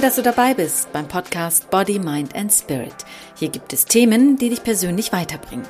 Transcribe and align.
Toll, 0.00 0.06
dass 0.06 0.16
du 0.16 0.22
dabei 0.22 0.54
bist 0.54 0.90
beim 0.94 1.06
Podcast 1.06 1.68
Body, 1.68 1.98
Mind 1.98 2.34
and 2.34 2.50
Spirit. 2.50 2.94
Hier 3.36 3.50
gibt 3.50 3.74
es 3.74 3.84
Themen, 3.84 4.38
die 4.38 4.48
dich 4.48 4.64
persönlich 4.64 5.12
weiterbringen. 5.12 5.66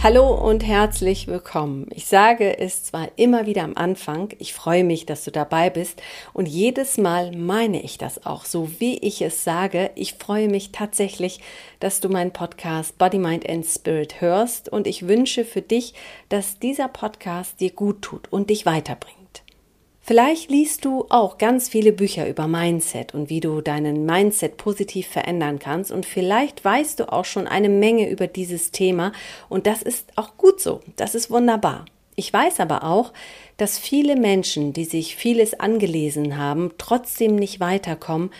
Hallo 0.00 0.32
und 0.32 0.64
herzlich 0.64 1.26
willkommen. 1.26 1.88
Ich 1.90 2.06
sage 2.06 2.60
es 2.60 2.84
zwar 2.84 3.08
immer 3.16 3.46
wieder 3.46 3.64
am 3.64 3.76
Anfang, 3.76 4.28
ich 4.38 4.52
freue 4.52 4.84
mich, 4.84 5.04
dass 5.04 5.24
du 5.24 5.32
dabei 5.32 5.68
bist 5.68 6.00
und 6.32 6.46
jedes 6.46 6.96
Mal 6.96 7.32
meine 7.32 7.82
ich 7.82 7.98
das 7.98 8.24
auch, 8.24 8.44
so 8.44 8.70
wie 8.78 8.98
ich 8.98 9.20
es 9.20 9.42
sage. 9.42 9.90
Ich 9.96 10.14
freue 10.14 10.48
mich 10.48 10.70
tatsächlich, 10.70 11.40
dass 11.80 11.98
du 11.98 12.08
meinen 12.08 12.32
Podcast 12.32 12.98
Body, 12.98 13.18
Mind 13.18 13.48
and 13.48 13.66
Spirit 13.66 14.20
hörst 14.20 14.68
und 14.68 14.86
ich 14.86 15.08
wünsche 15.08 15.44
für 15.44 15.62
dich, 15.62 15.94
dass 16.28 16.60
dieser 16.60 16.86
Podcast 16.86 17.58
dir 17.58 17.72
gut 17.72 18.02
tut 18.02 18.32
und 18.32 18.50
dich 18.50 18.64
weiterbringt. 18.64 19.17
Vielleicht 20.08 20.50
liest 20.50 20.86
du 20.86 21.04
auch 21.10 21.36
ganz 21.36 21.68
viele 21.68 21.92
Bücher 21.92 22.26
über 22.30 22.48
Mindset 22.48 23.12
und 23.12 23.28
wie 23.28 23.40
du 23.40 23.60
deinen 23.60 24.06
Mindset 24.06 24.56
positiv 24.56 25.06
verändern 25.06 25.58
kannst. 25.58 25.92
Und 25.92 26.06
vielleicht 26.06 26.64
weißt 26.64 26.98
du 26.98 27.12
auch 27.12 27.26
schon 27.26 27.46
eine 27.46 27.68
Menge 27.68 28.08
über 28.08 28.26
dieses 28.26 28.70
Thema. 28.70 29.12
Und 29.50 29.66
das 29.66 29.82
ist 29.82 30.06
auch 30.16 30.38
gut 30.38 30.62
so, 30.62 30.80
das 30.96 31.14
ist 31.14 31.30
wunderbar. 31.30 31.84
Ich 32.16 32.32
weiß 32.32 32.60
aber 32.60 32.84
auch, 32.84 33.12
dass 33.58 33.78
viele 33.78 34.16
Menschen, 34.16 34.72
die 34.72 34.86
sich 34.86 35.14
vieles 35.14 35.60
angelesen 35.60 36.38
haben, 36.38 36.70
trotzdem 36.78 37.36
nicht 37.36 37.60
weiterkommen, 37.60 38.30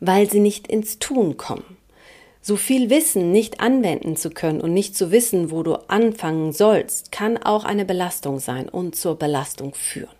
weil 0.00 0.30
sie 0.30 0.40
nicht 0.40 0.66
ins 0.66 0.98
Tun 0.98 1.36
kommen 1.36 1.77
so 2.48 2.56
viel 2.56 2.88
Wissen 2.88 3.30
nicht 3.30 3.60
anwenden 3.60 4.16
zu 4.16 4.30
können 4.30 4.62
und 4.62 4.72
nicht 4.72 4.96
zu 4.96 5.12
wissen, 5.12 5.50
wo 5.50 5.62
du 5.62 5.74
anfangen 5.90 6.52
sollst, 6.52 7.12
kann 7.12 7.36
auch 7.36 7.64
eine 7.64 7.84
Belastung 7.84 8.38
sein 8.38 8.70
und 8.70 8.96
zur 8.96 9.18
Belastung 9.18 9.74
führen. 9.74 10.16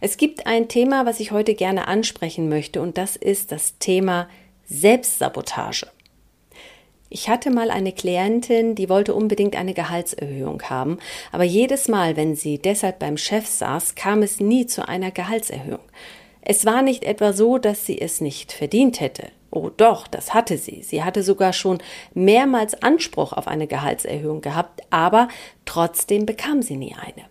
Es 0.00 0.16
gibt 0.16 0.46
ein 0.46 0.68
Thema, 0.68 1.06
was 1.06 1.18
ich 1.18 1.32
heute 1.32 1.54
gerne 1.54 1.88
ansprechen 1.88 2.48
möchte, 2.48 2.80
und 2.80 2.98
das 2.98 3.16
ist 3.16 3.50
das 3.50 3.78
Thema 3.80 4.28
Selbstsabotage. 4.64 5.88
Ich 7.10 7.28
hatte 7.28 7.50
mal 7.50 7.72
eine 7.72 7.90
Klientin, 7.90 8.76
die 8.76 8.88
wollte 8.88 9.12
unbedingt 9.12 9.56
eine 9.56 9.74
Gehaltserhöhung 9.74 10.62
haben, 10.62 10.98
aber 11.32 11.44
jedes 11.44 11.88
Mal, 11.88 12.16
wenn 12.16 12.36
sie 12.36 12.58
deshalb 12.58 13.00
beim 13.00 13.16
Chef 13.16 13.48
saß, 13.48 13.96
kam 13.96 14.22
es 14.22 14.38
nie 14.38 14.66
zu 14.66 14.86
einer 14.86 15.10
Gehaltserhöhung. 15.10 15.82
Es 16.42 16.64
war 16.64 16.82
nicht 16.82 17.02
etwa 17.02 17.32
so, 17.32 17.58
dass 17.58 17.84
sie 17.86 18.00
es 18.00 18.20
nicht 18.20 18.52
verdient 18.52 19.00
hätte. 19.00 19.32
Oh 19.54 19.68
doch, 19.68 20.06
das 20.06 20.32
hatte 20.32 20.56
sie. 20.56 20.82
Sie 20.82 21.04
hatte 21.04 21.22
sogar 21.22 21.52
schon 21.52 21.78
mehrmals 22.14 22.82
Anspruch 22.82 23.34
auf 23.34 23.46
eine 23.46 23.66
Gehaltserhöhung 23.66 24.40
gehabt, 24.40 24.80
aber 24.88 25.28
trotzdem 25.66 26.24
bekam 26.24 26.62
sie 26.62 26.76
nie 26.76 26.94
eine. 26.94 27.26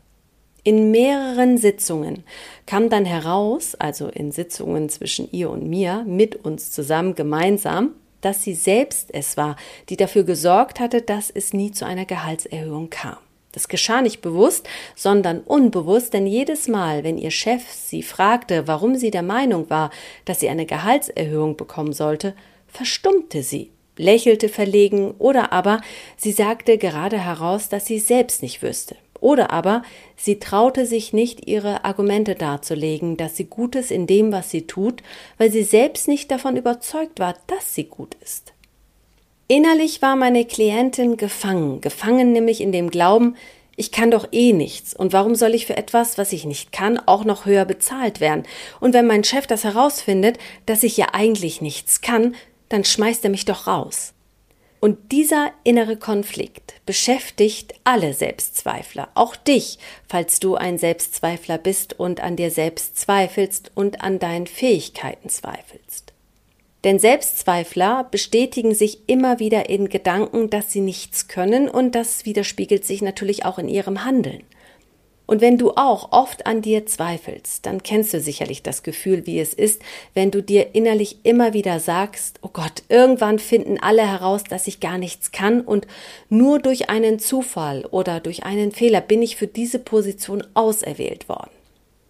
In 0.64 0.92
mehreren 0.92 1.58
Sitzungen 1.58 2.24
kam 2.68 2.90
dann 2.90 3.06
heraus, 3.06 3.74
also 3.74 4.08
in 4.08 4.32
Sitzungen 4.32 4.88
zwischen 4.90 5.32
ihr 5.32 5.50
und 5.50 5.68
mir, 5.68 6.04
mit 6.06 6.36
uns 6.36 6.72
zusammen 6.72 7.16
gemeinsam, 7.16 7.96
dass 8.22 8.44
sie 8.44 8.54
selbst 8.54 9.12
es 9.12 9.36
war, 9.36 9.56
die 9.90 9.98
dafür 9.98 10.24
gesorgt 10.24 10.80
hatte, 10.80 11.02
dass 11.02 11.32
es 11.32 11.54
nie 11.54 11.72
zu 11.72 11.88
einer 11.88 12.06
Gehaltserhöhung 12.06 12.92
kam. 12.92 13.18
Das 13.52 13.68
geschah 13.68 14.02
nicht 14.02 14.22
bewusst, 14.22 14.68
sondern 14.96 15.42
unbewusst, 15.42 16.14
denn 16.14 16.26
jedes 16.26 16.68
Mal, 16.68 17.04
wenn 17.04 17.18
ihr 17.18 17.32
Chef 17.32 17.70
sie 17.70 18.04
fragte, 18.04 18.68
warum 18.68 18.96
sie 18.96 19.12
der 19.12 19.24
Meinung 19.24 19.70
war, 19.70 19.92
dass 20.26 20.40
sie 20.40 20.50
eine 20.50 20.66
Gehaltserhöhung 20.66 21.58
bekommen 21.58 21.94
sollte, 21.94 22.34
verstummte 22.68 23.44
sie, 23.44 23.72
lächelte 23.98 24.50
verlegen 24.50 25.12
oder 25.20 25.52
aber 25.52 25.82
sie 26.16 26.32
sagte 26.32 26.78
gerade 26.78 27.20
heraus, 27.20 27.70
dass 27.70 27.86
sie 27.86 28.00
selbst 28.00 28.42
nicht 28.42 28.62
wüsste. 28.62 28.96
Oder 29.20 29.52
aber 29.52 29.84
sie 30.18 30.40
traute 30.40 30.88
sich 30.88 31.14
nicht, 31.14 31.48
ihre 31.48 31.86
Argumente 31.86 32.34
darzulegen, 32.34 33.18
dass 33.18 33.38
sie 33.38 33.46
Gutes 33.46 33.92
in 33.92 34.08
dem, 34.08 34.32
was 34.32 34.50
sie 34.50 34.66
tut, 34.66 35.04
weil 35.38 35.52
sie 35.52 35.64
selbst 35.64 36.08
nicht 36.08 36.32
davon 36.32 36.58
überzeugt 36.58 37.20
war, 37.20 37.36
dass 37.46 37.76
sie 37.76 37.84
gut 37.84 38.16
ist. 38.22 38.54
Innerlich 39.52 40.02
war 40.02 40.16
meine 40.16 40.46
Klientin 40.46 41.18
gefangen, 41.18 41.82
gefangen 41.82 42.32
nämlich 42.32 42.62
in 42.62 42.72
dem 42.72 42.90
Glauben, 42.90 43.36
ich 43.76 43.92
kann 43.92 44.10
doch 44.10 44.30
eh 44.32 44.54
nichts 44.54 44.94
und 44.94 45.12
warum 45.12 45.36
soll 45.36 45.54
ich 45.54 45.66
für 45.66 45.76
etwas, 45.76 46.18
was 46.18 46.32
ich 46.32 46.46
nicht 46.46 46.72
kann, 46.72 46.98
auch 46.98 47.26
noch 47.26 47.46
höher 47.46 47.66
bezahlt 47.66 48.22
werden? 48.22 48.44
Und 48.80 48.94
wenn 48.94 49.06
mein 49.06 49.26
Chef 49.26 49.48
das 49.48 49.66
herausfindet, 49.66 50.38
dass 50.68 50.84
ich 50.84 50.96
ja 50.96 51.08
eigentlich 51.12 51.60
nichts 51.60 52.00
kann, 52.00 52.34
dann 52.70 52.86
schmeißt 52.86 53.26
er 53.26 53.30
mich 53.30 53.44
doch 53.44 53.68
raus. 53.68 54.14
Und 54.80 55.12
dieser 55.12 55.52
innere 55.66 55.98
Konflikt 55.98 56.76
beschäftigt 56.86 57.74
alle 57.84 58.14
Selbstzweifler, 58.14 59.10
auch 59.16 59.36
dich, 59.36 59.80
falls 60.08 60.40
du 60.40 60.56
ein 60.56 60.78
Selbstzweifler 60.78 61.58
bist 61.58 62.00
und 62.00 62.22
an 62.22 62.38
dir 62.38 62.52
selbst 62.52 62.98
zweifelst 62.98 63.74
und 63.76 64.00
an 64.02 64.18
deinen 64.18 64.48
Fähigkeiten 64.48 65.28
zweifelst. 65.28 66.11
Denn 66.84 66.98
Selbstzweifler 66.98 68.08
bestätigen 68.10 68.74
sich 68.74 69.08
immer 69.08 69.40
wieder 69.40 69.70
in 69.70 69.90
Gedanken, 69.90 70.50
dass 70.50 70.72
sie 70.72 70.82
nichts 70.82 71.28
können 71.28 71.70
und 71.70 71.94
das 71.94 72.26
widerspiegelt 72.26 72.86
sich 72.86 73.02
natürlich 73.02 73.46
auch 73.46 73.60
in 73.60 73.68
ihrem 73.68 74.04
Handeln. 74.04 74.44
Und 75.32 75.40
wenn 75.40 75.58
du 75.58 75.72
auch 75.78 76.12
oft 76.12 76.46
an 76.46 76.62
dir 76.62 76.86
zweifelst, 76.86 77.66
dann 77.66 77.84
kennst 77.84 78.14
du 78.14 78.20
sicherlich 78.20 78.64
das 78.64 78.84
Gefühl, 78.84 79.26
wie 79.26 79.40
es 79.40 79.54
ist, 79.54 79.82
wenn 80.14 80.30
du 80.30 80.44
dir 80.44 80.76
innerlich 80.76 81.20
immer 81.24 81.54
wieder 81.54 81.80
sagst, 81.80 82.40
oh 82.42 82.50
Gott, 82.52 82.84
irgendwann 82.90 83.40
finden 83.40 83.80
alle 83.80 84.06
heraus, 84.06 84.44
dass 84.44 84.68
ich 84.68 84.82
gar 84.82 84.98
nichts 84.98 85.32
kann 85.32 85.62
und 85.62 85.88
nur 86.28 86.60
durch 86.60 86.90
einen 86.90 87.18
Zufall 87.18 87.86
oder 87.92 88.20
durch 88.20 88.44
einen 88.44 88.74
Fehler 88.74 89.00
bin 89.00 89.22
ich 89.22 89.38
für 89.38 89.48
diese 89.48 89.80
Position 89.80 90.44
auserwählt 90.54 91.30
worden. 91.30 91.52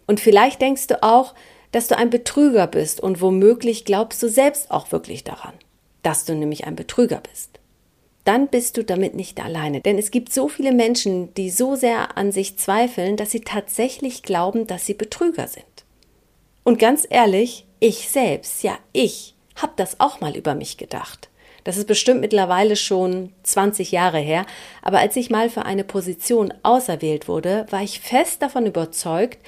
Und 0.07 0.19
vielleicht 0.19 0.59
denkst 0.59 0.87
du 0.87 1.03
auch, 1.03 1.35
dass 1.71 1.87
du 1.87 1.97
ein 1.97 2.09
Betrüger 2.09 2.67
bist 2.67 3.01
und 3.01 3.21
womöglich 3.21 3.85
glaubst 3.85 4.21
du 4.21 4.29
selbst 4.29 4.71
auch 4.71 4.91
wirklich 4.91 5.23
daran, 5.23 5.53
dass 6.03 6.25
du 6.25 6.35
nämlich 6.35 6.65
ein 6.65 6.75
Betrüger 6.75 7.21
bist. 7.31 7.59
Dann 8.23 8.47
bist 8.47 8.77
du 8.77 8.83
damit 8.83 9.15
nicht 9.15 9.43
alleine, 9.43 9.81
denn 9.81 9.97
es 9.97 10.11
gibt 10.11 10.31
so 10.31 10.47
viele 10.47 10.73
Menschen, 10.73 11.33
die 11.33 11.49
so 11.49 11.75
sehr 11.75 12.17
an 12.17 12.31
sich 12.31 12.57
zweifeln, 12.57 13.17
dass 13.17 13.31
sie 13.31 13.41
tatsächlich 13.41 14.21
glauben, 14.21 14.67
dass 14.67 14.85
sie 14.85 14.93
Betrüger 14.93 15.47
sind. 15.47 15.65
Und 16.63 16.77
ganz 16.77 17.07
ehrlich, 17.09 17.65
ich 17.79 18.09
selbst, 18.09 18.61
ja 18.61 18.77
ich, 18.93 19.33
hab 19.55 19.75
das 19.77 19.99
auch 19.99 20.21
mal 20.21 20.35
über 20.35 20.53
mich 20.53 20.77
gedacht. 20.77 21.29
Das 21.63 21.77
ist 21.77 21.87
bestimmt 21.87 22.21
mittlerweile 22.21 22.75
schon 22.75 23.33
20 23.43 23.91
Jahre 23.91 24.19
her, 24.19 24.45
aber 24.81 24.99
als 24.99 25.15
ich 25.15 25.29
mal 25.29 25.49
für 25.49 25.65
eine 25.65 25.83
Position 25.83 26.53
auserwählt 26.63 27.27
wurde, 27.27 27.65
war 27.69 27.83
ich 27.83 27.99
fest 27.99 28.41
davon 28.41 28.65
überzeugt, 28.65 29.39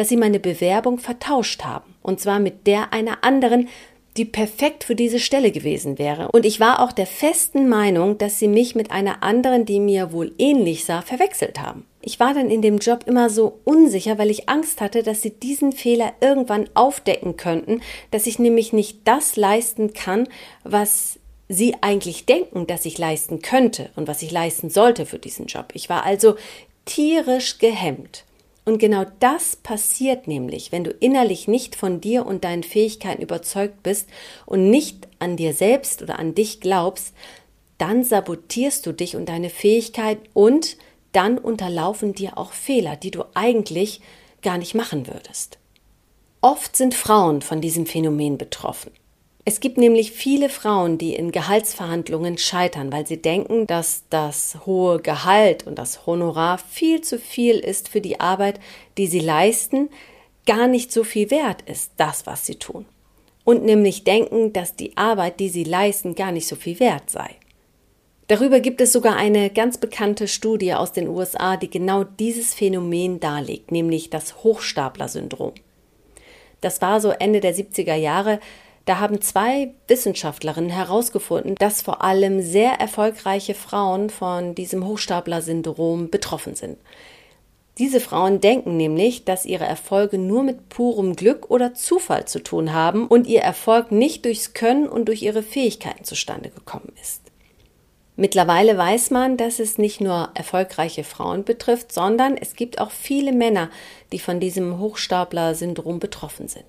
dass 0.00 0.08
sie 0.08 0.16
meine 0.16 0.40
Bewerbung 0.40 0.96
vertauscht 0.96 1.62
haben, 1.62 1.94
und 2.00 2.20
zwar 2.20 2.38
mit 2.38 2.66
der 2.66 2.94
einer 2.94 3.22
anderen, 3.22 3.68
die 4.16 4.24
perfekt 4.24 4.82
für 4.82 4.94
diese 4.94 5.18
Stelle 5.18 5.50
gewesen 5.50 5.98
wäre. 5.98 6.30
Und 6.30 6.46
ich 6.46 6.58
war 6.58 6.80
auch 6.80 6.92
der 6.92 7.06
festen 7.06 7.68
Meinung, 7.68 8.16
dass 8.16 8.38
sie 8.38 8.48
mich 8.48 8.74
mit 8.74 8.92
einer 8.92 9.22
anderen, 9.22 9.66
die 9.66 9.78
mir 9.78 10.10
wohl 10.10 10.32
ähnlich 10.38 10.86
sah, 10.86 11.02
verwechselt 11.02 11.60
haben. 11.60 11.84
Ich 12.00 12.18
war 12.18 12.32
dann 12.32 12.48
in 12.48 12.62
dem 12.62 12.78
Job 12.78 13.04
immer 13.04 13.28
so 13.28 13.60
unsicher, 13.64 14.16
weil 14.16 14.30
ich 14.30 14.48
Angst 14.48 14.80
hatte, 14.80 15.02
dass 15.02 15.20
sie 15.20 15.38
diesen 15.38 15.72
Fehler 15.72 16.14
irgendwann 16.22 16.70
aufdecken 16.72 17.36
könnten, 17.36 17.82
dass 18.10 18.26
ich 18.26 18.38
nämlich 18.38 18.72
nicht 18.72 19.00
das 19.04 19.36
leisten 19.36 19.92
kann, 19.92 20.28
was 20.64 21.18
sie 21.50 21.74
eigentlich 21.82 22.24
denken, 22.24 22.66
dass 22.66 22.86
ich 22.86 22.96
leisten 22.96 23.42
könnte 23.42 23.90
und 23.96 24.08
was 24.08 24.22
ich 24.22 24.30
leisten 24.30 24.70
sollte 24.70 25.04
für 25.04 25.18
diesen 25.18 25.44
Job. 25.44 25.66
Ich 25.74 25.90
war 25.90 26.06
also 26.06 26.36
tierisch 26.86 27.58
gehemmt. 27.58 28.24
Und 28.70 28.78
genau 28.78 29.04
das 29.18 29.56
passiert 29.56 30.28
nämlich, 30.28 30.70
wenn 30.70 30.84
du 30.84 30.92
innerlich 30.92 31.48
nicht 31.48 31.74
von 31.74 32.00
dir 32.00 32.24
und 32.24 32.44
deinen 32.44 32.62
Fähigkeiten 32.62 33.20
überzeugt 33.20 33.82
bist 33.82 34.08
und 34.46 34.70
nicht 34.70 35.08
an 35.18 35.36
dir 35.36 35.54
selbst 35.54 36.02
oder 36.02 36.20
an 36.20 36.36
dich 36.36 36.60
glaubst, 36.60 37.12
dann 37.78 38.04
sabotierst 38.04 38.86
du 38.86 38.92
dich 38.92 39.16
und 39.16 39.28
deine 39.28 39.50
Fähigkeit 39.50 40.20
und 40.34 40.76
dann 41.10 41.36
unterlaufen 41.36 42.14
dir 42.14 42.38
auch 42.38 42.52
Fehler, 42.52 42.94
die 42.94 43.10
du 43.10 43.24
eigentlich 43.34 44.02
gar 44.40 44.56
nicht 44.56 44.76
machen 44.76 45.08
würdest. 45.08 45.58
Oft 46.40 46.76
sind 46.76 46.94
Frauen 46.94 47.42
von 47.42 47.60
diesem 47.60 47.86
Phänomen 47.86 48.38
betroffen. 48.38 48.92
Es 49.44 49.60
gibt 49.60 49.78
nämlich 49.78 50.12
viele 50.12 50.50
Frauen, 50.50 50.98
die 50.98 51.14
in 51.14 51.32
Gehaltsverhandlungen 51.32 52.36
scheitern, 52.36 52.92
weil 52.92 53.06
sie 53.06 53.22
denken, 53.22 53.66
dass 53.66 54.04
das 54.10 54.58
hohe 54.66 55.00
Gehalt 55.00 55.66
und 55.66 55.78
das 55.78 56.06
Honorar 56.06 56.58
viel 56.58 57.00
zu 57.00 57.18
viel 57.18 57.58
ist 57.58 57.88
für 57.88 58.02
die 58.02 58.20
Arbeit, 58.20 58.60
die 58.98 59.06
sie 59.06 59.20
leisten, 59.20 59.88
gar 60.46 60.68
nicht 60.68 60.92
so 60.92 61.04
viel 61.04 61.30
wert 61.30 61.62
ist, 61.62 61.92
das, 61.96 62.26
was 62.26 62.44
sie 62.44 62.56
tun. 62.56 62.84
Und 63.44 63.64
nämlich 63.64 64.04
denken, 64.04 64.52
dass 64.52 64.76
die 64.76 64.96
Arbeit, 64.96 65.40
die 65.40 65.48
sie 65.48 65.64
leisten, 65.64 66.14
gar 66.14 66.32
nicht 66.32 66.46
so 66.46 66.54
viel 66.54 66.78
wert 66.78 67.08
sei. 67.08 67.36
Darüber 68.28 68.60
gibt 68.60 68.80
es 68.80 68.92
sogar 68.92 69.16
eine 69.16 69.50
ganz 69.50 69.78
bekannte 69.78 70.28
Studie 70.28 70.74
aus 70.74 70.92
den 70.92 71.08
USA, 71.08 71.56
die 71.56 71.70
genau 71.70 72.04
dieses 72.04 72.54
Phänomen 72.54 73.18
darlegt, 73.18 73.72
nämlich 73.72 74.10
das 74.10 74.44
Hochstapler-Syndrom. 74.44 75.54
Das 76.60 76.80
war 76.82 77.00
so 77.00 77.10
Ende 77.10 77.40
der 77.40 77.56
70er 77.56 77.96
Jahre, 77.96 78.38
da 78.86 78.98
haben 78.98 79.20
zwei 79.20 79.74
Wissenschaftlerinnen 79.88 80.70
herausgefunden, 80.70 81.54
dass 81.56 81.82
vor 81.82 82.02
allem 82.02 82.40
sehr 82.40 82.72
erfolgreiche 82.72 83.54
Frauen 83.54 84.10
von 84.10 84.54
diesem 84.54 84.86
Hochstapler-Syndrom 84.86 86.10
betroffen 86.10 86.54
sind. 86.54 86.78
Diese 87.78 88.00
Frauen 88.00 88.40
denken 88.40 88.76
nämlich, 88.76 89.24
dass 89.24 89.46
ihre 89.46 89.64
Erfolge 89.64 90.18
nur 90.18 90.42
mit 90.42 90.68
purem 90.68 91.16
Glück 91.16 91.50
oder 91.50 91.72
Zufall 91.72 92.26
zu 92.26 92.42
tun 92.42 92.74
haben 92.74 93.06
und 93.06 93.26
ihr 93.26 93.40
Erfolg 93.40 93.90
nicht 93.90 94.24
durchs 94.24 94.52
Können 94.52 94.88
und 94.88 95.06
durch 95.06 95.22
ihre 95.22 95.42
Fähigkeiten 95.42 96.04
zustande 96.04 96.50
gekommen 96.50 96.92
ist. 97.00 97.22
Mittlerweile 98.16 98.76
weiß 98.76 99.12
man, 99.12 99.38
dass 99.38 99.60
es 99.60 99.78
nicht 99.78 100.02
nur 100.02 100.28
erfolgreiche 100.34 101.04
Frauen 101.04 101.44
betrifft, 101.44 101.90
sondern 101.90 102.36
es 102.36 102.54
gibt 102.54 102.78
auch 102.78 102.90
viele 102.90 103.32
Männer, 103.32 103.70
die 104.12 104.18
von 104.18 104.40
diesem 104.40 104.78
Hochstapler-Syndrom 104.78 106.00
betroffen 106.00 106.48
sind. 106.48 106.66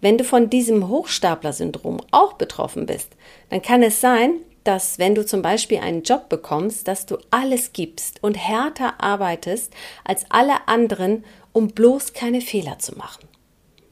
Wenn 0.00 0.18
du 0.18 0.24
von 0.24 0.48
diesem 0.48 0.88
Hochstapler-Syndrom 0.88 2.00
auch 2.10 2.34
betroffen 2.34 2.86
bist, 2.86 3.10
dann 3.50 3.62
kann 3.62 3.82
es 3.82 4.00
sein, 4.00 4.34
dass 4.64 4.98
wenn 4.98 5.14
du 5.14 5.24
zum 5.24 5.42
Beispiel 5.42 5.78
einen 5.78 6.02
Job 6.02 6.28
bekommst, 6.28 6.88
dass 6.88 7.06
du 7.06 7.18
alles 7.30 7.72
gibst 7.72 8.22
und 8.22 8.34
härter 8.34 9.02
arbeitest 9.02 9.72
als 10.04 10.24
alle 10.28 10.68
anderen, 10.68 11.24
um 11.52 11.68
bloß 11.68 12.12
keine 12.12 12.40
Fehler 12.40 12.78
zu 12.78 12.96
machen. 12.96 13.28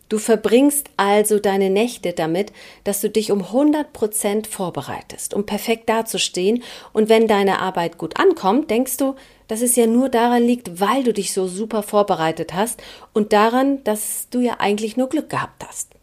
Du 0.08 0.18
verbringst 0.18 0.88
also 0.96 1.38
deine 1.38 1.68
Nächte 1.68 2.14
damit, 2.14 2.52
dass 2.84 3.02
du 3.02 3.10
dich 3.10 3.30
um 3.30 3.42
100 3.42 3.92
Prozent 3.92 4.46
vorbereitest, 4.46 5.34
um 5.34 5.44
perfekt 5.44 5.88
dazustehen. 5.90 6.62
Und 6.94 7.10
wenn 7.10 7.28
deine 7.28 7.60
Arbeit 7.60 7.98
gut 7.98 8.18
ankommt, 8.18 8.70
denkst 8.70 8.96
du, 8.96 9.16
dass 9.48 9.60
es 9.60 9.76
ja 9.76 9.86
nur 9.86 10.08
daran 10.08 10.44
liegt, 10.44 10.80
weil 10.80 11.04
du 11.04 11.12
dich 11.12 11.34
so 11.34 11.46
super 11.46 11.82
vorbereitet 11.82 12.54
hast 12.54 12.82
und 13.12 13.34
daran, 13.34 13.84
dass 13.84 14.28
du 14.30 14.40
ja 14.40 14.56
eigentlich 14.60 14.96
nur 14.96 15.10
Glück 15.10 15.28
gehabt 15.28 15.66
hast. 15.66 15.97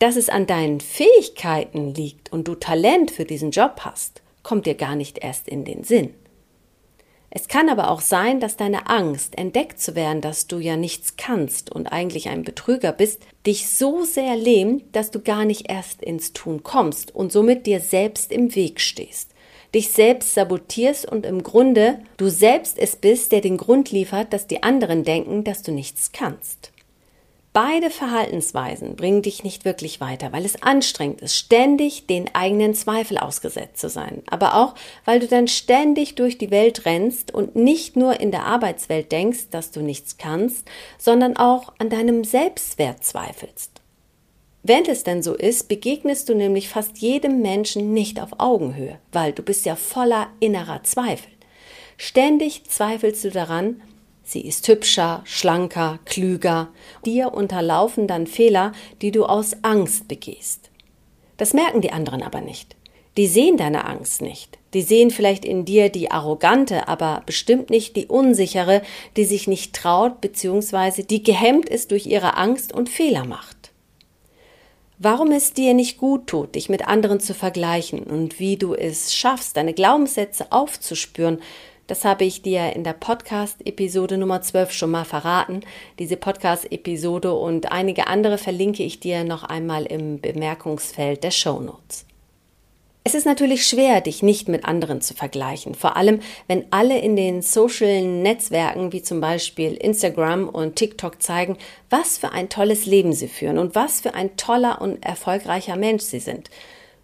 Dass 0.00 0.16
es 0.16 0.30
an 0.30 0.46
deinen 0.46 0.80
Fähigkeiten 0.80 1.92
liegt 1.94 2.32
und 2.32 2.48
du 2.48 2.54
Talent 2.54 3.10
für 3.10 3.26
diesen 3.26 3.50
Job 3.50 3.80
hast, 3.80 4.22
kommt 4.42 4.64
dir 4.64 4.74
gar 4.74 4.96
nicht 4.96 5.18
erst 5.18 5.46
in 5.46 5.66
den 5.66 5.84
Sinn. 5.84 6.14
Es 7.28 7.48
kann 7.48 7.68
aber 7.68 7.90
auch 7.90 8.00
sein, 8.00 8.40
dass 8.40 8.56
deine 8.56 8.88
Angst, 8.88 9.36
entdeckt 9.36 9.78
zu 9.78 9.94
werden, 9.94 10.22
dass 10.22 10.46
du 10.46 10.58
ja 10.58 10.78
nichts 10.78 11.16
kannst 11.18 11.70
und 11.70 11.86
eigentlich 11.88 12.30
ein 12.30 12.44
Betrüger 12.44 12.92
bist, 12.92 13.22
dich 13.46 13.68
so 13.68 14.02
sehr 14.02 14.36
lähmt, 14.36 14.96
dass 14.96 15.10
du 15.10 15.20
gar 15.20 15.44
nicht 15.44 15.70
erst 15.70 16.02
ins 16.02 16.32
Tun 16.32 16.62
kommst 16.62 17.14
und 17.14 17.30
somit 17.30 17.66
dir 17.66 17.80
selbst 17.80 18.32
im 18.32 18.54
Weg 18.54 18.80
stehst. 18.80 19.32
Dich 19.74 19.90
selbst 19.90 20.32
sabotierst 20.32 21.04
und 21.04 21.26
im 21.26 21.42
Grunde 21.42 21.98
du 22.16 22.30
selbst 22.30 22.78
es 22.78 22.96
bist, 22.96 23.32
der 23.32 23.42
den 23.42 23.58
Grund 23.58 23.90
liefert, 23.90 24.32
dass 24.32 24.46
die 24.46 24.62
anderen 24.62 25.04
denken, 25.04 25.44
dass 25.44 25.62
du 25.62 25.72
nichts 25.72 26.10
kannst. 26.10 26.69
Beide 27.62 27.90
Verhaltensweisen 27.90 28.96
bringen 28.96 29.20
dich 29.20 29.44
nicht 29.44 29.66
wirklich 29.66 30.00
weiter, 30.00 30.32
weil 30.32 30.46
es 30.46 30.62
anstrengend 30.62 31.20
ist, 31.20 31.36
ständig 31.36 32.06
den 32.06 32.34
eigenen 32.34 32.72
Zweifel 32.72 33.18
ausgesetzt 33.18 33.80
zu 33.80 33.90
sein, 33.90 34.22
aber 34.30 34.54
auch, 34.54 34.74
weil 35.04 35.20
du 35.20 35.26
dann 35.26 35.46
ständig 35.46 36.14
durch 36.14 36.38
die 36.38 36.50
Welt 36.50 36.86
rennst 36.86 37.34
und 37.34 37.56
nicht 37.56 37.96
nur 37.96 38.18
in 38.18 38.30
der 38.30 38.46
Arbeitswelt 38.46 39.12
denkst, 39.12 39.50
dass 39.50 39.72
du 39.72 39.82
nichts 39.82 40.16
kannst, 40.16 40.66
sondern 40.96 41.36
auch 41.36 41.74
an 41.76 41.90
deinem 41.90 42.24
Selbstwert 42.24 43.04
zweifelst. 43.04 43.82
Wenn 44.62 44.86
es 44.86 45.04
denn 45.04 45.22
so 45.22 45.34
ist, 45.34 45.68
begegnest 45.68 46.30
du 46.30 46.34
nämlich 46.34 46.70
fast 46.70 46.96
jedem 46.96 47.42
Menschen 47.42 47.92
nicht 47.92 48.22
auf 48.22 48.30
Augenhöhe, 48.38 48.98
weil 49.12 49.34
du 49.34 49.42
bist 49.42 49.66
ja 49.66 49.76
voller 49.76 50.28
innerer 50.40 50.82
Zweifel. 50.84 51.30
Ständig 51.98 52.64
zweifelst 52.64 53.22
du 53.24 53.30
daran, 53.30 53.82
Sie 54.30 54.42
ist 54.46 54.68
hübscher, 54.68 55.22
schlanker, 55.24 55.98
klüger. 56.04 56.68
Dir 57.04 57.34
unterlaufen 57.34 58.06
dann 58.06 58.28
Fehler, 58.28 58.70
die 59.02 59.10
du 59.10 59.24
aus 59.24 59.56
Angst 59.62 60.06
begehst. 60.06 60.70
Das 61.36 61.52
merken 61.52 61.80
die 61.80 61.90
anderen 61.90 62.22
aber 62.22 62.40
nicht. 62.40 62.76
Die 63.16 63.26
sehen 63.26 63.56
deine 63.56 63.86
Angst 63.86 64.22
nicht. 64.22 64.56
Die 64.72 64.82
sehen 64.82 65.10
vielleicht 65.10 65.44
in 65.44 65.64
dir 65.64 65.88
die 65.88 66.12
arrogante, 66.12 66.86
aber 66.86 67.24
bestimmt 67.26 67.70
nicht 67.70 67.96
die 67.96 68.06
unsichere, 68.06 68.82
die 69.16 69.24
sich 69.24 69.48
nicht 69.48 69.74
traut 69.74 70.20
bzw. 70.20 71.02
die 71.02 71.24
gehemmt 71.24 71.68
ist 71.68 71.90
durch 71.90 72.06
ihre 72.06 72.36
Angst 72.36 72.72
und 72.72 72.88
Fehler 72.88 73.24
macht. 73.24 73.72
Warum 75.02 75.32
es 75.32 75.54
dir 75.54 75.74
nicht 75.74 75.98
gut 75.98 76.28
tut, 76.28 76.54
dich 76.54 76.68
mit 76.68 76.86
anderen 76.86 77.18
zu 77.18 77.34
vergleichen 77.34 78.04
und 78.04 78.38
wie 78.38 78.56
du 78.56 78.74
es 78.74 79.12
schaffst, 79.12 79.56
deine 79.56 79.72
Glaubenssätze 79.72 80.52
aufzuspüren, 80.52 81.40
das 81.90 82.04
habe 82.04 82.24
ich 82.24 82.42
dir 82.42 82.72
in 82.76 82.84
der 82.84 82.92
Podcast-Episode 82.92 84.16
Nummer 84.16 84.42
12 84.42 84.70
schon 84.70 84.92
mal 84.92 85.04
verraten. 85.04 85.62
Diese 85.98 86.16
Podcast-Episode 86.16 87.34
und 87.34 87.72
einige 87.72 88.06
andere 88.06 88.38
verlinke 88.38 88.84
ich 88.84 89.00
dir 89.00 89.24
noch 89.24 89.42
einmal 89.42 89.86
im 89.86 90.20
Bemerkungsfeld 90.20 91.24
der 91.24 91.32
Show 91.32 91.58
Notes. 91.58 92.06
Es 93.02 93.14
ist 93.14 93.26
natürlich 93.26 93.66
schwer, 93.66 94.00
dich 94.02 94.22
nicht 94.22 94.48
mit 94.48 94.66
anderen 94.66 95.00
zu 95.00 95.14
vergleichen, 95.14 95.74
vor 95.74 95.96
allem 95.96 96.20
wenn 96.46 96.66
alle 96.70 96.96
in 97.00 97.16
den 97.16 97.42
sozialen 97.42 98.22
Netzwerken 98.22 98.92
wie 98.92 99.02
zum 99.02 99.20
Beispiel 99.20 99.74
Instagram 99.74 100.48
und 100.48 100.76
TikTok 100.76 101.20
zeigen, 101.20 101.56
was 101.88 102.18
für 102.18 102.30
ein 102.30 102.48
tolles 102.48 102.86
Leben 102.86 103.12
sie 103.12 103.26
führen 103.26 103.58
und 103.58 103.74
was 103.74 104.00
für 104.00 104.14
ein 104.14 104.36
toller 104.36 104.80
und 104.80 105.04
erfolgreicher 105.04 105.74
Mensch 105.74 106.04
sie 106.04 106.20
sind. 106.20 106.50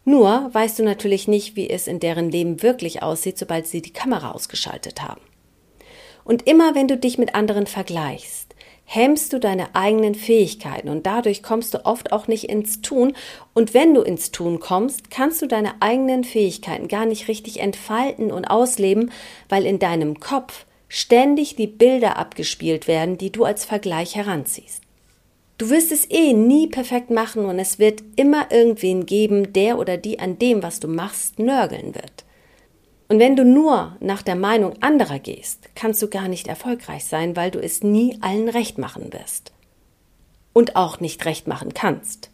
Nur 0.09 0.55
weißt 0.55 0.79
du 0.79 0.85
natürlich 0.85 1.27
nicht, 1.27 1.57
wie 1.57 1.69
es 1.69 1.89
in 1.89 1.99
deren 1.99 2.31
Leben 2.31 2.63
wirklich 2.63 3.03
aussieht, 3.03 3.37
sobald 3.37 3.67
sie 3.67 3.83
die 3.83 3.93
Kamera 3.93 4.31
ausgeschaltet 4.31 5.03
haben. 5.03 5.21
Und 6.23 6.47
immer 6.47 6.77
wenn 6.77 6.87
du 6.87 6.97
dich 6.97 7.19
mit 7.19 7.35
anderen 7.35 7.67
vergleichst, 7.67 8.55
hemmst 8.85 9.33
du 9.33 9.41
deine 9.41 9.75
eigenen 9.75 10.15
Fähigkeiten 10.15 10.91
und 10.91 11.07
dadurch 11.07 11.43
kommst 11.43 11.75
du 11.75 11.85
oft 11.85 12.13
auch 12.13 12.29
nicht 12.29 12.45
ins 12.45 12.83
Tun. 12.83 13.15
Und 13.53 13.75
wenn 13.75 13.95
du 13.95 14.03
ins 14.03 14.31
Tun 14.31 14.61
kommst, 14.61 15.11
kannst 15.11 15.43
du 15.43 15.49
deine 15.49 15.83
eigenen 15.83 16.23
Fähigkeiten 16.23 16.87
gar 16.87 17.05
nicht 17.05 17.27
richtig 17.27 17.59
entfalten 17.59 18.31
und 18.31 18.45
ausleben, 18.45 19.11
weil 19.49 19.67
in 19.67 19.81
deinem 19.81 20.21
Kopf 20.21 20.67
ständig 20.87 21.57
die 21.57 21.67
Bilder 21.67 22.17
abgespielt 22.17 22.87
werden, 22.87 23.19
die 23.19 23.33
du 23.33 23.45
als 23.45 23.65
Vergleich 23.65 24.15
heranziehst. 24.15 24.86
Du 25.59 25.71
wirst 25.71 25.91
es 25.91 26.11
eh 26.11 26.35
nie 26.35 26.67
perfekt 26.67 27.11
machen 27.11 27.47
und 27.47 27.59
es 27.59 27.79
wird 27.79 28.03
immer 28.17 28.53
irgendwen 28.53 29.07
geben, 29.07 29.55
der 29.55 29.79
oder 29.79 29.97
die 29.97 30.19
an 30.19 30.39
dem, 30.39 30.63
was 30.63 30.81
du 30.81 30.89
machst, 30.89 31.39
nörgeln 31.39 31.95
wird. 31.95 32.25
Und 33.09 33.21
wenn 33.21 33.37
du 33.37 33.45
nur 33.45 33.97
nach 34.01 34.23
der 34.23 34.35
Meinung 34.35 34.75
anderer 34.83 35.19
gehst, 35.19 35.71
kannst 35.75 36.03
du 36.03 36.09
gar 36.09 36.29
nicht 36.29 36.49
erfolgreich 36.49 37.05
sein, 37.05 37.37
weil 37.37 37.51
du 37.51 37.61
es 37.61 37.83
nie 37.83 38.19
allen 38.21 38.49
recht 38.49 38.79
machen 38.79 39.13
wirst. 39.13 39.53
Und 40.53 40.77
auch 40.77 41.01
nicht 41.01 41.25
recht 41.25 41.47
machen 41.47 41.73
kannst. 41.73 42.31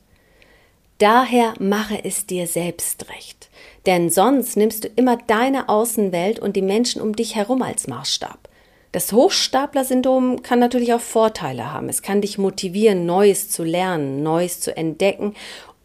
Daher 0.99 1.55
mache 1.59 2.05
es 2.05 2.27
dir 2.27 2.47
selbst 2.47 3.09
recht. 3.11 3.51
Denn 3.87 4.09
sonst 4.09 4.57
nimmst 4.57 4.85
du 4.85 4.89
immer 4.89 5.17
deine 5.17 5.69
Außenwelt 5.69 6.39
und 6.39 6.57
die 6.57 6.63
Menschen 6.63 7.03
um 7.03 7.15
dich 7.15 7.35
herum 7.35 7.63
als 7.63 7.87
Maßstab. 7.87 8.49
Das 8.93 9.11
Hochstapler-Syndrom 9.11 10.43
kann 10.43 10.59
natürlich 10.59 10.93
auch 10.93 11.01
Vorteile 11.01 11.73
haben. 11.73 11.89
Es 11.89 12.03
kann 12.03 12.21
dich 12.21 12.37
motivieren, 12.37 13.07
Neues 13.07 13.49
zu 13.49 13.65
lernen, 13.65 14.23
Neues 14.23 14.61
zu 14.61 14.77
entdecken 14.77 15.35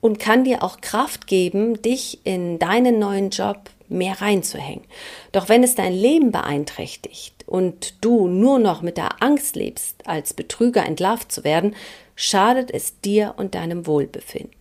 und 0.02 0.20
kann 0.20 0.44
dir 0.44 0.62
auch 0.62 0.82
Kraft 0.82 1.26
geben, 1.26 1.82
dich 1.82 2.20
in 2.26 2.60
deinen 2.60 3.00
neuen 3.00 3.30
Job 3.30 3.70
mehr 3.88 4.22
reinzuhängen. 4.22 4.84
Doch 5.32 5.48
wenn 5.48 5.64
es 5.64 5.76
dein 5.76 5.94
Leben 5.94 6.32
beeinträchtigt 6.32 7.46
und 7.48 7.94
du 8.02 8.28
nur 8.28 8.60
noch 8.60 8.82
mit 8.82 8.98
der 8.98 9.24
Angst 9.24 9.56
lebst, 9.56 10.06
als 10.06 10.34
Betrüger 10.34 10.86
entlarvt 10.86 11.32
zu 11.32 11.46
werden, 11.46 11.76
schadet 12.16 12.72
es 12.72 13.00
dir 13.00 13.36
und 13.38 13.56
deinem 13.56 13.88
Wohlbefinden. 13.88 14.52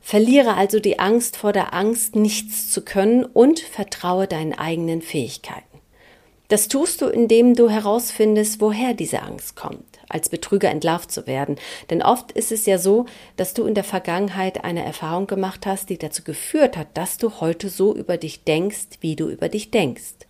Verliere 0.00 0.54
also 0.54 0.80
die 0.80 0.98
Angst 0.98 1.36
vor 1.36 1.52
der 1.52 1.74
Angst, 1.74 2.16
nichts 2.16 2.70
zu 2.70 2.82
können 2.82 3.24
und 3.24 3.60
vertraue 3.60 4.26
deinen 4.26 4.54
eigenen 4.54 5.02
Fähigkeiten. 5.02 5.73
Das 6.48 6.68
tust 6.68 7.00
du, 7.00 7.06
indem 7.06 7.54
du 7.54 7.70
herausfindest, 7.70 8.60
woher 8.60 8.92
diese 8.92 9.22
Angst 9.22 9.56
kommt, 9.56 9.98
als 10.10 10.28
Betrüger 10.28 10.70
entlarvt 10.70 11.10
zu 11.10 11.26
werden. 11.26 11.56
Denn 11.88 12.02
oft 12.02 12.32
ist 12.32 12.52
es 12.52 12.66
ja 12.66 12.76
so, 12.76 13.06
dass 13.36 13.54
du 13.54 13.64
in 13.64 13.74
der 13.74 13.84
Vergangenheit 13.84 14.62
eine 14.62 14.84
Erfahrung 14.84 15.26
gemacht 15.26 15.64
hast, 15.64 15.88
die 15.88 15.98
dazu 15.98 16.22
geführt 16.22 16.76
hat, 16.76 16.88
dass 16.94 17.16
du 17.16 17.40
heute 17.40 17.70
so 17.70 17.94
über 17.94 18.18
dich 18.18 18.44
denkst, 18.44 18.98
wie 19.00 19.16
du 19.16 19.28
über 19.28 19.48
dich 19.48 19.70
denkst. 19.70 20.26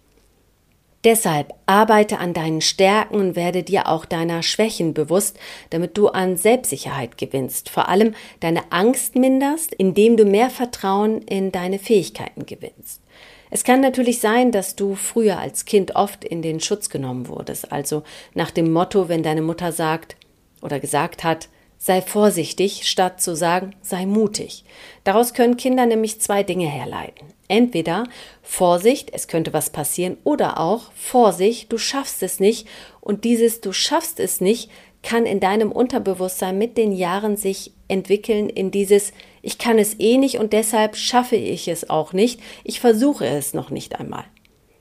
Deshalb 1.04 1.52
arbeite 1.66 2.18
an 2.18 2.32
deinen 2.32 2.62
Stärken 2.62 3.16
und 3.16 3.36
werde 3.36 3.62
dir 3.62 3.88
auch 3.88 4.06
deiner 4.06 4.42
Schwächen 4.42 4.94
bewusst, 4.94 5.38
damit 5.68 5.98
du 5.98 6.08
an 6.08 6.38
Selbstsicherheit 6.38 7.18
gewinnst, 7.18 7.68
vor 7.68 7.90
allem 7.90 8.14
deine 8.40 8.72
Angst 8.72 9.14
minderst, 9.14 9.74
indem 9.74 10.16
du 10.16 10.24
mehr 10.24 10.48
Vertrauen 10.48 11.20
in 11.20 11.52
deine 11.52 11.78
Fähigkeiten 11.78 12.46
gewinnst. 12.46 13.02
Es 13.54 13.62
kann 13.62 13.80
natürlich 13.80 14.18
sein, 14.18 14.50
dass 14.50 14.74
du 14.74 14.96
früher 14.96 15.38
als 15.38 15.64
Kind 15.64 15.94
oft 15.94 16.24
in 16.24 16.42
den 16.42 16.58
Schutz 16.58 16.90
genommen 16.90 17.28
wurdest, 17.28 17.70
also 17.70 18.02
nach 18.34 18.50
dem 18.50 18.72
Motto, 18.72 19.08
wenn 19.08 19.22
deine 19.22 19.42
Mutter 19.42 19.70
sagt 19.70 20.16
oder 20.60 20.80
gesagt 20.80 21.22
hat, 21.22 21.48
sei 21.78 22.02
vorsichtig, 22.02 22.88
statt 22.88 23.22
zu 23.22 23.36
sagen, 23.36 23.76
sei 23.80 24.06
mutig. 24.06 24.64
Daraus 25.04 25.34
können 25.34 25.56
Kinder 25.56 25.86
nämlich 25.86 26.20
zwei 26.20 26.42
Dinge 26.42 26.66
herleiten. 26.66 27.28
Entweder 27.48 28.04
Vorsicht, 28.42 29.10
es 29.12 29.28
könnte 29.28 29.52
was 29.52 29.70
passieren, 29.70 30.16
oder 30.24 30.58
auch 30.58 30.92
Vorsicht, 30.92 31.72
du 31.72 31.78
schaffst 31.78 32.22
es 32.22 32.40
nicht. 32.40 32.66
Und 33.00 33.24
dieses 33.24 33.60
Du 33.60 33.72
schaffst 33.72 34.18
es 34.18 34.40
nicht 34.40 34.70
kann 35.04 35.26
in 35.26 35.38
deinem 35.38 35.70
Unterbewusstsein 35.70 36.58
mit 36.58 36.76
den 36.76 36.90
Jahren 36.90 37.36
sich 37.36 37.72
entwickeln 37.86 38.48
in 38.48 38.70
dieses 38.70 39.12
Ich 39.42 39.58
kann 39.58 39.78
es 39.78 40.00
eh 40.00 40.16
nicht 40.16 40.38
und 40.38 40.52
deshalb 40.52 40.96
schaffe 40.96 41.36
ich 41.36 41.68
es 41.68 41.88
auch 41.90 42.12
nicht, 42.12 42.40
ich 42.64 42.80
versuche 42.80 43.26
es 43.26 43.54
noch 43.54 43.70
nicht 43.70 44.00
einmal. 44.00 44.24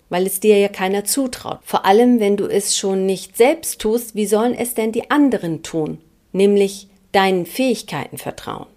weil 0.10 0.28
es 0.28 0.40
dir 0.40 0.60
ja 0.60 0.68
keiner 0.68 1.06
zutraut. 1.06 1.58
Vor 1.64 1.86
allem, 1.86 2.20
wenn 2.20 2.38
du 2.38 2.46
es 2.46 2.78
schon 2.78 3.08
nicht 3.08 3.36
selbst 3.36 3.82
tust, 3.82 4.14
wie 4.14 4.28
sollen 4.28 4.54
es 4.54 4.76
denn 4.76 4.92
die 4.92 5.10
anderen 5.10 5.64
tun? 5.64 5.98
Nämlich 6.32 6.88
deinen 7.12 7.48
Fähigkeiten 7.48 8.20
vertrauen. 8.20 8.68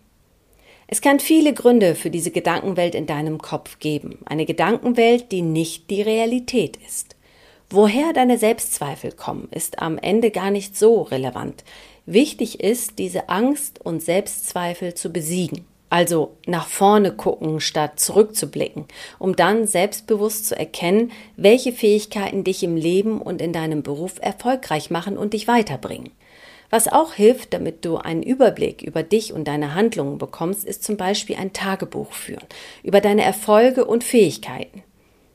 Es 0.88 1.00
kann 1.00 1.18
viele 1.18 1.52
Gründe 1.52 1.96
für 1.96 2.10
diese 2.10 2.30
Gedankenwelt 2.30 2.94
in 2.94 3.06
deinem 3.06 3.38
Kopf 3.38 3.80
geben. 3.80 4.18
Eine 4.24 4.46
Gedankenwelt, 4.46 5.32
die 5.32 5.42
nicht 5.42 5.90
die 5.90 6.02
Realität 6.02 6.78
ist. 6.86 7.16
Woher 7.68 8.12
deine 8.12 8.38
Selbstzweifel 8.38 9.10
kommen, 9.10 9.48
ist 9.50 9.80
am 9.82 9.98
Ende 9.98 10.30
gar 10.30 10.52
nicht 10.52 10.78
so 10.78 11.02
relevant. 11.02 11.64
Wichtig 12.06 12.60
ist, 12.60 13.00
diese 13.00 13.28
Angst 13.28 13.84
und 13.84 14.00
Selbstzweifel 14.00 14.94
zu 14.94 15.10
besiegen. 15.10 15.64
Also 15.90 16.36
nach 16.46 16.68
vorne 16.68 17.12
gucken, 17.12 17.60
statt 17.60 17.98
zurückzublicken, 17.98 18.84
um 19.18 19.34
dann 19.34 19.66
selbstbewusst 19.66 20.46
zu 20.46 20.56
erkennen, 20.56 21.10
welche 21.36 21.72
Fähigkeiten 21.72 22.44
dich 22.44 22.62
im 22.62 22.76
Leben 22.76 23.20
und 23.20 23.40
in 23.40 23.52
deinem 23.52 23.82
Beruf 23.82 24.14
erfolgreich 24.20 24.90
machen 24.90 25.16
und 25.16 25.32
dich 25.32 25.48
weiterbringen. 25.48 26.10
Was 26.70 26.88
auch 26.88 27.14
hilft, 27.14 27.52
damit 27.54 27.84
du 27.84 27.96
einen 27.96 28.22
Überblick 28.22 28.82
über 28.82 29.02
dich 29.02 29.32
und 29.32 29.44
deine 29.46 29.74
Handlungen 29.74 30.18
bekommst, 30.18 30.64
ist 30.64 30.84
zum 30.84 30.96
Beispiel 30.96 31.36
ein 31.36 31.52
Tagebuch 31.52 32.12
führen, 32.12 32.46
über 32.82 33.00
deine 33.00 33.24
Erfolge 33.24 33.84
und 33.84 34.04
Fähigkeiten. 34.04 34.82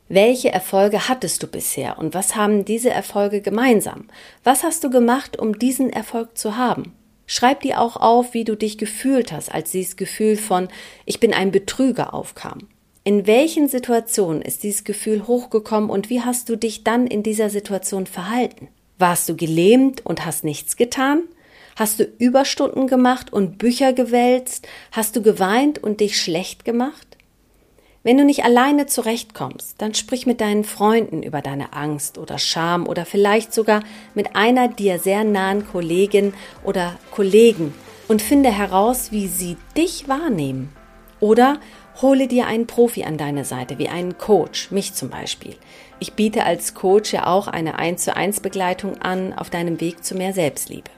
Welche 0.10 0.52
Erfolge 0.52 1.08
hattest 1.08 1.42
du 1.42 1.48
bisher 1.48 1.98
und 1.98 2.14
was 2.14 2.36
haben 2.36 2.66
diese 2.66 2.90
Erfolge 2.90 3.40
gemeinsam? 3.40 4.10
Was 4.44 4.64
hast 4.64 4.84
du 4.84 4.90
gemacht, 4.90 5.40
um 5.40 5.58
diesen 5.58 5.90
Erfolg 5.90 6.38
zu 6.38 6.58
haben? 6.58 6.94
Schreib 7.28 7.62
dir 7.62 7.80
auch 7.80 7.96
auf, 7.96 8.34
wie 8.34 8.44
du 8.44 8.58
dich 8.58 8.78
gefühlt 8.78 9.32
hast, 9.32 9.54
als 9.54 9.72
dieses 9.72 9.96
Gefühl 9.96 10.36
von 10.36 10.68
Ich 11.06 11.22
bin 11.22 11.34
ein 11.34 11.52
Betrüger 11.52 12.14
aufkam. 12.14 12.68
In 13.06 13.26
welchen 13.26 13.70
Situationen 13.70 14.42
ist 14.42 14.64
dieses 14.64 14.84
Gefühl 14.84 15.28
hochgekommen 15.28 15.90
und 15.90 16.10
wie 16.10 16.20
hast 16.20 16.50
du 16.50 16.58
dich 16.58 16.84
dann 16.84 17.08
in 17.08 17.24
dieser 17.24 17.50
Situation 17.50 18.06
verhalten? 18.06 18.68
Warst 19.02 19.28
du 19.28 19.36
gelähmt 19.36 20.06
und 20.06 20.28
hast 20.28 20.44
nichts 20.44 20.78
getan? 20.78 21.24
Hast 21.76 22.00
du 22.00 22.04
Überstunden 22.04 22.86
gemacht 22.86 23.34
und 23.34 23.58
Bücher 23.58 23.94
gewälzt? 23.94 24.68
Hast 24.92 25.16
du 25.16 25.24
geweint 25.24 25.80
und 25.84 26.02
dich 26.02 26.22
schlecht 26.22 26.66
gemacht? 26.66 27.18
Wenn 28.04 28.20
du 28.20 28.26
nicht 28.26 28.46
alleine 28.46 28.86
zurechtkommst, 28.86 29.82
dann 29.82 29.96
sprich 29.96 30.28
mit 30.28 30.40
deinen 30.40 30.64
Freunden 30.64 31.24
über 31.24 31.42
deine 31.42 31.74
Angst 31.74 32.20
oder 32.20 32.38
Scham 32.38 32.88
oder 32.88 33.08
vielleicht 33.08 33.56
sogar 33.56 33.82
mit 34.14 34.36
einer 34.36 34.68
dir 34.68 35.00
sehr 35.00 35.24
nahen 35.24 35.68
Kollegin 35.68 36.36
oder 36.64 37.00
Kollegen 37.10 37.74
und 38.08 38.22
finde 38.22 38.52
heraus, 38.52 39.12
wie 39.12 39.26
sie 39.26 39.58
dich 39.76 40.10
wahrnehmen. 40.10 40.72
Oder 41.20 41.60
hole 42.02 42.28
dir 42.28 42.48
einen 42.48 42.68
Profi 42.68 43.04
an 43.04 43.18
deine 43.18 43.46
Seite, 43.46 43.78
wie 43.80 43.90
einen 43.90 44.18
Coach, 44.18 44.72
mich 44.72 44.94
zum 44.94 45.10
Beispiel. 45.10 45.56
Ich 46.00 46.14
biete 46.14 46.44
als 46.46 46.74
Coach 46.74 47.14
ja 47.14 47.28
auch 47.28 47.48
eine 47.48 47.80
1 47.80 48.04
zu 48.04 48.16
1 48.16 48.40
Begleitung 48.40 49.02
an 49.02 49.34
auf 49.34 49.50
deinem 49.50 49.82
Weg 49.82 50.04
zu 50.04 50.16
mehr 50.16 50.34
Selbstliebe. 50.34 50.90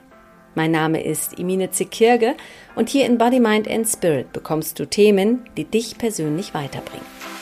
Mein 0.54 0.70
Name 0.70 1.02
ist 1.02 1.38
Imine 1.38 1.70
Zekirge 1.70 2.34
und 2.76 2.88
hier 2.88 3.06
in 3.06 3.18
Body, 3.18 3.40
Mind 3.40 3.68
and 3.68 3.88
Spirit 3.88 4.32
bekommst 4.32 4.78
du 4.78 4.86
Themen, 4.86 5.44
die 5.56 5.64
dich 5.64 5.98
persönlich 5.98 6.54
weiterbringen. 6.54 7.33